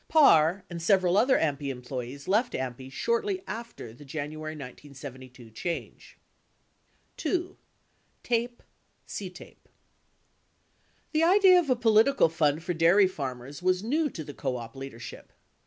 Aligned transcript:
Parr 0.07 0.63
and 0.67 0.81
several 0.81 1.15
other 1.15 1.37
AMPI 1.37 1.69
employees 1.69 2.27
left 2.27 2.53
AMPI 2.53 2.91
shortly 2.91 3.43
after 3.45 3.93
the 3.93 4.03
January 4.03 4.53
1972 4.53 5.51
change. 5.51 6.17
2. 7.17 7.55
tape/otape 8.23 9.67
The 11.11 11.23
idea 11.23 11.59
of 11.59 11.69
a 11.69 11.75
political 11.75 12.29
fund 12.29 12.63
for 12.63 12.73
dairy 12.73 13.05
farmers 13.07 13.61
was 13.61 13.83
new 13.83 14.09
to 14.09 14.23
the 14.23 14.33
co 14.33 14.55
op 14.57 14.75
leadership. 14.75 15.31